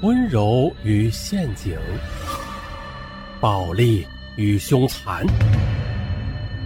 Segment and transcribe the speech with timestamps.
[0.00, 1.76] 温柔与陷阱，
[3.40, 4.06] 暴力
[4.36, 5.26] 与凶残，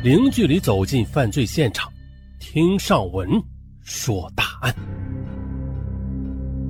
[0.03, 1.90] 零距离走进犯罪现场，
[2.38, 3.26] 听上文
[3.80, 4.74] 说大案。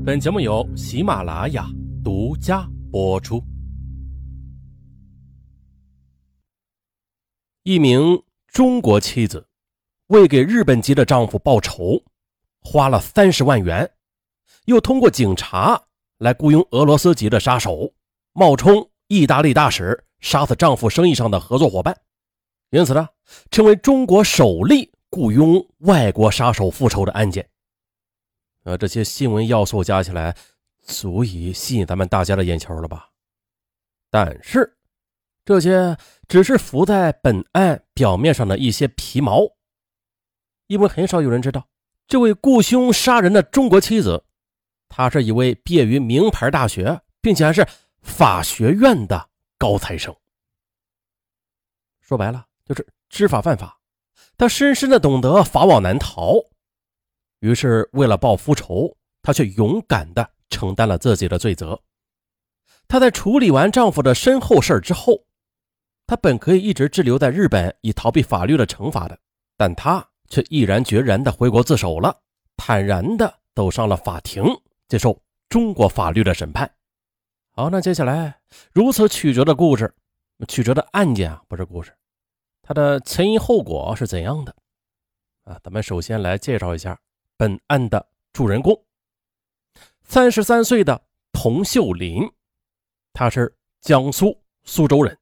[0.06, 1.66] 本节目由喜马拉雅
[2.04, 3.42] 独家播出。
[7.64, 9.44] 一名中国妻子
[10.06, 12.00] 为给日本籍的丈夫报仇，
[12.60, 13.90] 花了三十万元，
[14.66, 15.80] 又通过警察
[16.22, 17.92] 来雇佣俄罗斯籍的杀手，
[18.32, 21.98] 冒充意大利大使，杀死丈夫生意上的合作伙伴，
[22.70, 23.08] 因此呢，
[23.50, 27.44] 成为中国首例雇佣外国杀手复仇的案件。
[28.62, 30.32] 呃，这些新闻要素加起来，
[30.82, 33.08] 足以吸引咱们大家的眼球了吧？
[34.08, 34.76] 但是，
[35.44, 35.96] 这些
[36.28, 39.40] 只是浮在本案表面上的一些皮毛，
[40.68, 41.66] 因为很少有人知道，
[42.06, 44.22] 这位雇凶杀人的中国妻子，
[44.94, 47.66] 她是一位毕业于名牌大学，并且还是
[48.02, 50.14] 法学院的高材生。
[51.98, 53.80] 说白了，就是知法犯法，
[54.36, 56.34] 他深深的懂得法网难逃。
[57.40, 61.80] 于是，为了报复仇，她却勇敢的承担了自己的罪责。
[62.86, 65.24] 她在处理完丈夫的身后事之后，
[66.06, 69.18] 她本可以一直滞留在日本以逃避法律的惩罚的，
[69.56, 72.14] 但她却毅然决然地回国自首了，
[72.58, 74.44] 坦然地走上了法庭，
[74.92, 76.70] 接受中国法律的审判。
[77.52, 78.42] 好，那接下来
[78.74, 79.94] 如此曲折的故事，
[80.46, 81.96] 曲折的案件啊，不是故事，
[82.60, 84.54] 它的前因后果是怎样的
[85.44, 85.58] 啊？
[85.64, 87.00] 咱们首先来介绍一下。
[87.38, 88.84] 本案的主人公，
[90.02, 92.30] 三十三岁的童秀林，
[93.14, 95.18] 他是江苏苏州人。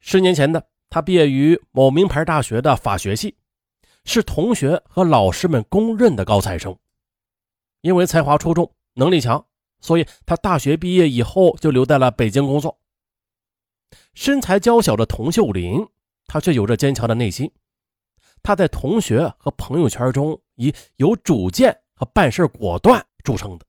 [0.00, 3.36] 十年前的他毕业于某名牌大学的法学系，
[4.06, 6.74] 是同学和老师们公认的高材生。
[7.82, 9.46] 因为才华出众、能力强，
[9.80, 12.78] 所以他大学毕业以后就留在了北京工作。
[14.14, 15.86] 身材娇小的童秀林，
[16.26, 17.50] 他却有着坚强的内心。
[18.42, 23.64] 他在同学和朋友圈中以有主见和办事果断著称的，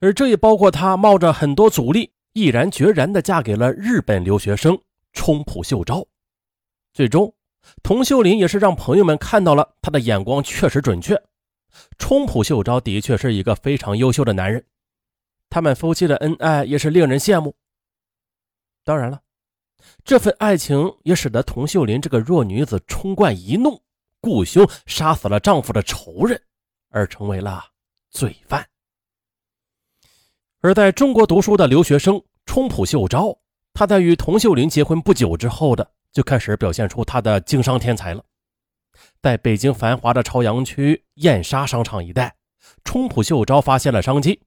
[0.00, 4.80] 而这也包括他冒着很多阻力，毅然决然地嫁给了日本留学生
[5.12, 6.06] 冲浦秀昭。
[6.94, 7.34] 最终，
[7.82, 11.20] 童秀林也是让朋友们看到了他的眼光确实准确。
[11.98, 14.64] 冲浦秀昭的确是一个非常优秀的男人，
[15.48, 17.54] 他们夫妻的恩爱也是令人羡慕。
[18.84, 19.20] 当然了。
[20.04, 23.80] 这份爱情也使得童秀林这个弱女子冲冠一怒，
[24.20, 26.40] 雇凶杀死了丈夫的仇人，
[26.90, 27.64] 而成为了
[28.10, 28.66] 罪犯。
[30.60, 33.38] 而在中国读书的留学生冲浦秀昭，
[33.72, 38.24] 他在与童秀林结婚不久之后的就开始表现出他的经商天才了。
[39.20, 42.36] 在北京繁华的朝阳区燕莎商场一带，
[42.84, 44.40] 冲浦秀昭发现了商机，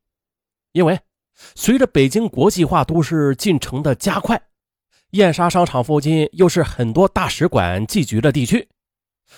[0.71, 0.99] 因为
[1.55, 4.41] 随着北京国际化都市进程的加快。
[5.11, 8.69] 燕莎商场附近又是很多大使馆寄居的地区，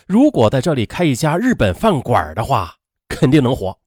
[0.06, 3.80] 如果在这里开一家日本饭馆的话，肯定能火。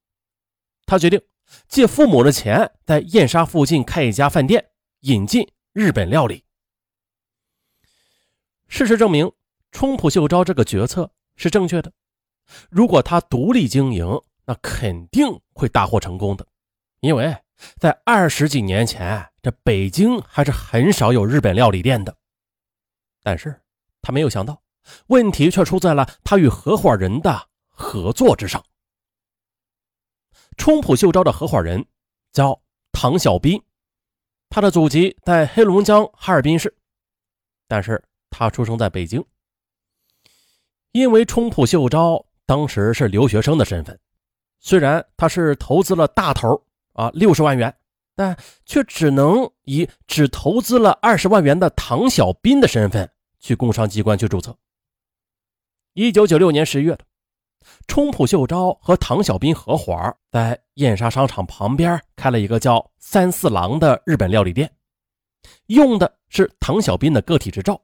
[0.85, 1.21] 他决定
[1.69, 4.71] 借父母的钱，在燕莎附近开一家饭店，
[5.03, 6.43] 引进日本料理。
[8.67, 9.31] 事实证明，
[9.71, 11.93] 冲浦秀昭这个决策是正确的。
[12.71, 14.07] 如果他独立经营，
[14.45, 16.47] 那肯定会大获成功的，
[17.01, 17.37] 因为。
[17.79, 22.15] 在二十几年前，这北京还是很少有日本料理店的。
[23.23, 23.63] 但是
[24.03, 24.63] 他没有想到，
[25.07, 28.63] 问题却出在了他与合伙人的合作之上。
[30.59, 31.83] 冲浦秀昭的合伙人
[32.31, 32.61] 叫
[32.93, 33.59] 唐小斌，
[34.51, 36.77] 他的祖籍在黑龙江哈尔滨市，
[37.67, 39.25] 但是他出生在北京。
[40.97, 44.01] 因为冲浦秀昭当时是留学生的身份，
[44.61, 46.63] 虽然他是投资了大头。
[46.95, 47.77] 啊，六十万元，
[48.15, 48.35] 但
[48.65, 54.57] 却只能以只投资了二十万元的唐小斌的身份去工商机关去注册。
[55.93, 56.99] 一九九六年十月，
[57.87, 64.75] 冲浦秀昭和唐小斌合伙在燕莎商场旁边开了一个叫“三四郎”的日本料理店，
[65.67, 67.79] 用的是唐小斌的个体执照。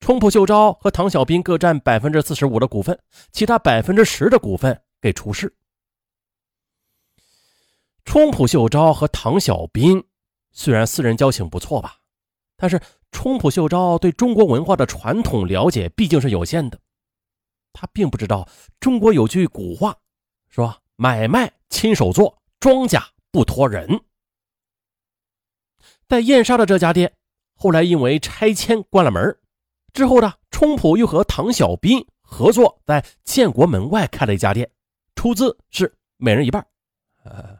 [0.00, 2.98] 冲浦秀昭和唐小斌各占百分之四十五的股份，
[3.32, 5.52] 其他百分之十的股份给出事。
[8.04, 10.04] 冲浦秀昭和唐小斌
[10.52, 11.98] 虽然私人交情不错吧，
[12.56, 16.78] 但是冲浦秀昭对中国文化的传统了解毕竟是有限的。
[17.72, 19.96] 他并不知道中国有句古话，
[20.48, 23.02] 说“买卖亲手做，庄稼
[23.32, 24.02] 不托人”。
[26.06, 27.12] 在燕莎的这家店
[27.54, 29.36] 后来因为拆迁关了门，
[29.96, 34.70] 之后呢，冲浦又和唐小斌合作，在建国门外开了一家店，
[35.14, 36.64] 出资是每人一半。
[37.24, 37.56] 呃。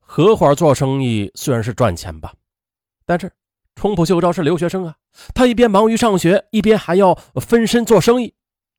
[0.00, 2.34] 合伙做生意虽然是赚钱吧，
[3.06, 3.32] 但是
[3.76, 4.96] 冲浦秀昭是留学生啊，
[5.32, 8.34] 他一边忙于上学，一边还要分身做生意，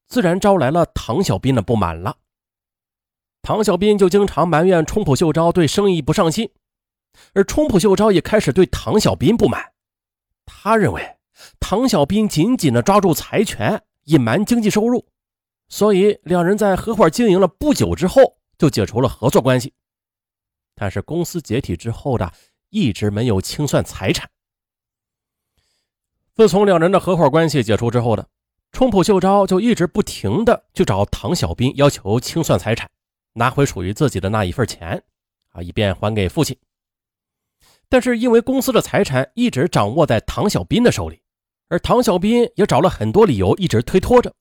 [0.07, 2.17] 自然招来了唐小斌的不满了。
[3.41, 6.51] 唐小斌就经常埋怨冲浦秀昭对生意不上心，
[7.33, 9.71] 而冲浦秀昭也开始对唐小斌不满。
[10.45, 11.17] 他认为
[11.73, 15.07] 唐小斌紧紧地抓住财权，隐瞒经济收入，
[15.69, 19.73] 所以两人在合伙经营了不久之后就解除了合作关系。
[20.75, 22.31] 但是公司解体之后的
[22.69, 24.29] 一直没有清算财产。
[26.35, 28.29] 自从两人的合伙关系解除之后的，
[28.71, 32.87] 冲浦秀昭就一直不停的去找唐小斌要求清算财产，
[33.33, 35.03] 拿回属于自己的那一份钱，
[35.49, 36.55] 啊，以便还给父亲。
[37.89, 41.22] 但是因为公司的财产一直掌握在唐小斌的手里，
[41.73, 44.31] 而唐小斌也找了很多理由一直推脱着。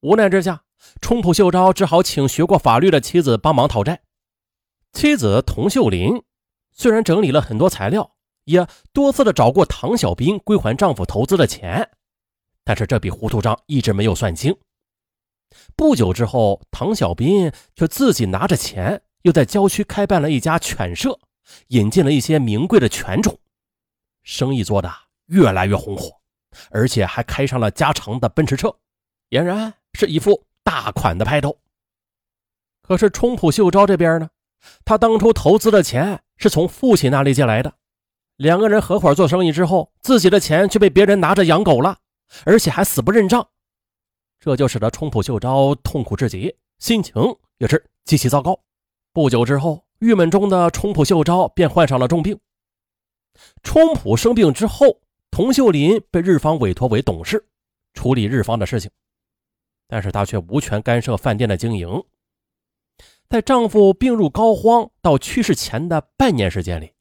[0.00, 0.64] 无奈之下，
[1.00, 4.02] 冲浦秀昭只好请学过法律的妻子帮忙讨债。
[4.92, 6.20] 妻子童秀林
[6.72, 8.16] 虽然整理了很多材料，
[8.46, 11.88] 也多次的找过唐小斌归还丈夫投资的钱，
[12.64, 14.52] 但是这笔糊涂账一直没有算清。
[15.76, 21.16] 不久之后，唐小斌却自己拿着钱，又在郊区开办了一家犬舍，
[21.68, 23.38] 引进了一些名贵的犬种，
[24.24, 24.92] 生意做的
[25.28, 26.10] 越来越红火，
[26.70, 28.68] 而且还开上了加长的奔驰车，
[29.30, 31.58] 俨然是一副大款的派头。
[32.82, 34.28] 可是冲浦秀昭这边呢？
[34.84, 37.74] 他当初投资的钱是从父亲那里借来的，
[38.36, 41.98] 两个人合伙做生意之后，自己的钱却被别人拿着养狗了，
[42.44, 43.48] 而且还死不认账，
[44.40, 47.14] 这就使得冲浦秀昭痛苦至极，心情
[47.58, 48.58] 也是极其糟糕。
[49.12, 52.40] 不久之后，郁闷中的冲浦秀昭便患上了重病。
[53.62, 57.46] 冲浦生病之后，童秀林被日方委托为董事，
[57.94, 58.90] 处理日方的事情，
[59.86, 62.02] 但是她却无权干涉饭店的经营。
[63.28, 66.92] 在丈夫病入膏肓到去世前的半年时间里，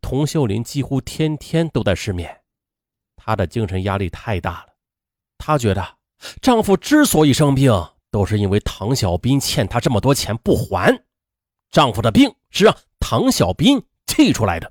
[0.00, 2.42] 童秀林几乎天天都在失眠。
[3.16, 4.74] 她的精神压力太大了，
[5.38, 5.96] 她觉得
[6.42, 7.72] 丈夫之所以生病，
[8.10, 11.02] 都是因为唐小斌欠她这么多钱不还。
[11.70, 14.70] 丈夫的病是让唐小斌气出来的。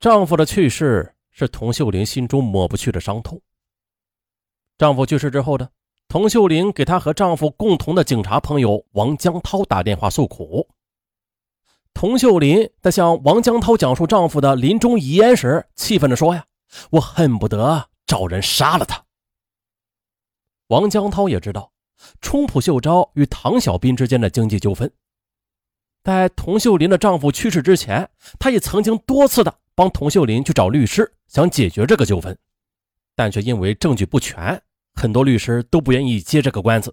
[0.00, 3.40] 丈夫的去世是童秀林心中抹不去的伤痛。
[4.76, 5.70] 丈夫去世之后的。
[6.10, 10.66] 童秀玲给她和丈夫共同的警察朋友王江涛打电话诉苦。
[11.92, 16.46] 童秀林在向王江涛讲述丈夫的临终遗言时，气愤地说：“呀，
[16.92, 19.04] 我恨不得找人杀了他。”
[20.68, 21.72] 王江涛也知道
[22.22, 24.90] 冲浦秀昭与唐小斌之间的经济纠纷，
[26.02, 28.08] 在童秀林的丈夫去世之前，
[28.38, 32.36] 他也曾经多次的帮童秀林去找律师，想解决这个纠纷，
[33.14, 34.60] 但却因为证据不全。
[34.96, 36.92] 很多律师都不愿意接这个官司，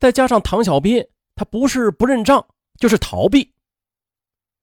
[0.00, 2.46] 再加上唐小斌，他不是不认账，
[2.78, 3.52] 就是逃避。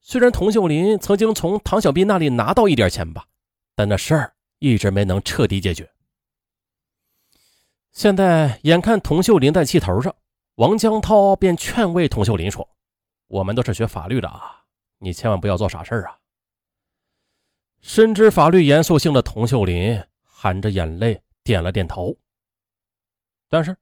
[0.01, 3.27] 虽然童秀林曾经从唐小斌那里拿到一点钱吧，
[3.75, 5.87] 但那事儿一直没能彻底解决。
[7.91, 10.15] 现在眼看童秀林在气头上，
[10.55, 12.67] 王江涛便劝慰童秀林说
[13.29, 14.63] ：“我们都是学法律的啊，
[14.97, 16.15] 你千万不要做傻事啊。”
[17.81, 22.15] 深知法律严肃性的童秀林含着眼泪点了点头。
[23.49, 23.75] 但是，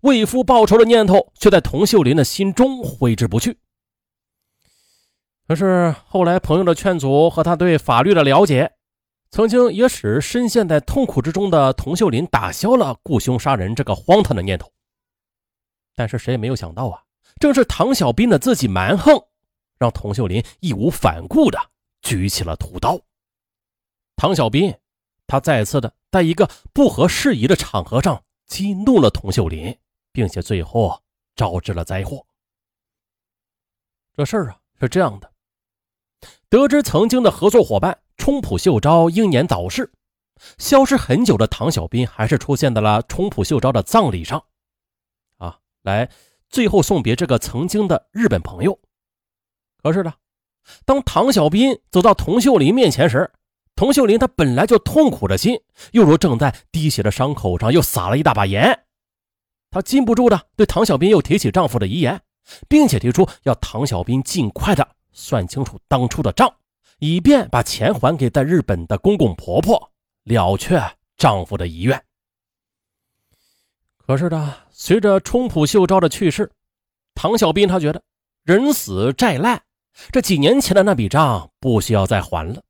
[0.00, 3.58] 为夫报仇的念头却在童秀林的心中挥之不去。
[5.46, 8.72] 可是后来朋友的劝阻和他对法律的了解，
[9.30, 14.72] 曾经也使深陷在痛苦之中的童秀林打消了雇凶杀人这个荒唐的念头。
[15.94, 17.02] 但是谁也没有想到啊，
[17.38, 19.22] 正是唐小斌的自己蛮横，
[19.78, 21.58] 让童秀林义无反顾的
[22.00, 22.98] 举起了屠刀。
[24.16, 24.74] 唐小斌，
[25.26, 28.22] 他再次的在一个不合时宜的场合上。
[28.46, 29.74] 激怒了童秀林，
[30.12, 31.02] 并且最后
[31.34, 32.24] 招致了灾祸。
[34.14, 35.32] 这事儿啊是这样的：
[36.50, 39.90] 得知曾经的合作伙伴冲浦秀昭英年早逝，
[40.58, 44.44] 消失很久的唐小斌还是出现在了冲浦秀昭的葬礼上，
[45.38, 46.08] 啊，来
[46.50, 48.78] 最后送别这个曾经的日本朋友。
[49.82, 50.12] 可是呢，
[50.84, 53.32] 当唐小斌走到童秀林面前时，
[53.76, 55.60] 童秀林他本来就痛苦的心，
[55.92, 58.84] 又如正在滴血的伤口上又撒了一大把盐。
[59.70, 62.20] 她禁不住的对唐小斌又提起丈夫的遗言，
[62.68, 66.54] 并且提出要唐小斌尽快的算清楚当初的账，
[67.00, 69.90] 以便把钱还给在日本的公公婆婆，
[70.22, 70.80] 了却
[71.16, 72.00] 丈夫的遗愿。
[74.06, 76.48] 可是呢，随着冲浦秀昭的去世，
[77.14, 78.00] 唐小斌他觉得
[78.44, 79.60] 人死债烂，
[80.12, 82.62] 这几年前的那笔账不需要再还了。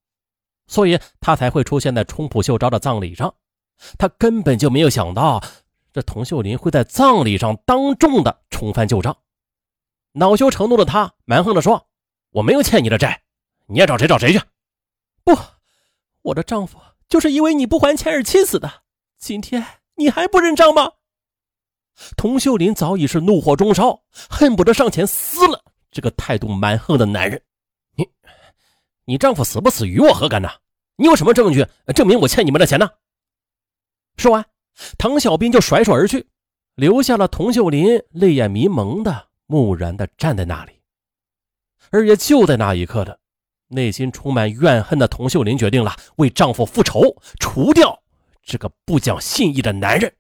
[0.66, 3.35] 所以他才会出现在冲浦秀昭的葬礼上，
[3.99, 5.42] 他根本就没有想到
[5.92, 9.16] 这童秀林会在葬礼上当众的重翻旧账。
[10.12, 11.88] 恼羞成怒的他蛮横的说
[12.30, 13.23] ：“我没有欠你的债，
[13.66, 14.40] 你爱找谁找谁去。
[15.25, 15.37] 不，
[16.23, 16.78] 我的丈夫
[17.09, 18.83] 就是因为你不还钱而气死的。
[19.18, 19.64] 今天
[19.97, 20.92] 你还不认账吗？
[22.16, 27.40] 童秀林早已是怒火中烧，恨不得上前撕了这个态度蛮横的男人。
[29.06, 30.49] 你，丈夫死不死与我何干呢？
[30.96, 32.88] 你有什么证据证明我欠你们的钱呢？
[34.16, 34.44] 说完，
[34.96, 36.26] 唐小兵就甩手而去，
[36.75, 40.80] 留下了童秀林泪眼迷蒙的木然的站在那里。
[41.90, 43.18] 而也就在那一刻的，
[43.68, 48.02] 内心充满怨恨的童秀林决定了为丈夫复仇，除掉
[48.42, 50.12] 这个不讲信义的男人。